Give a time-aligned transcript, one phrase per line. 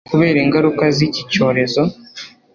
[0.09, 1.81] kubera ingaruka z'iki cyorezo